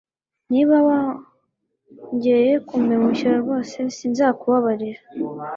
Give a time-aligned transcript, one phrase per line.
[0.51, 5.01] Niba wongeye kumpemukira rwose sinzakubabarira